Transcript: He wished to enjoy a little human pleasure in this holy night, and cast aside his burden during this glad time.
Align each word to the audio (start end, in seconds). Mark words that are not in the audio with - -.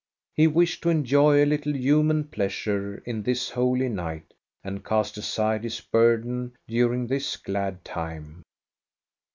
He 0.33 0.47
wished 0.47 0.81
to 0.81 0.89
enjoy 0.89 1.43
a 1.43 1.45
little 1.45 1.75
human 1.75 2.23
pleasure 2.23 3.03
in 3.05 3.21
this 3.21 3.51
holy 3.51 3.87
night, 3.87 4.33
and 4.63 4.83
cast 4.83 5.15
aside 5.15 5.63
his 5.63 5.79
burden 5.79 6.53
during 6.67 7.05
this 7.05 7.37
glad 7.37 7.85
time. 7.85 8.41